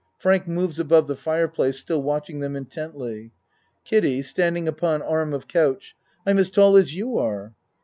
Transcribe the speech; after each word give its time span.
(Frank 0.17 0.47
moves 0.47 0.79
above 0.79 1.05
the 1.05 1.15
fire 1.15 1.47
place 1.47 1.77
still 1.77 2.01
watching 2.01 2.39
them 2.39 2.55
intently.) 2.55 3.33
KIDDIE 3.85 4.23
(Standing 4.23 4.67
upon 4.67 5.03
arm 5.03 5.31
of 5.31 5.47
couch.) 5.47 5.95
I'm 6.25 6.39
as 6.39 6.49
tall 6.49 6.75
as 6.75 6.95
you 6.95 7.19
are. 7.19 7.53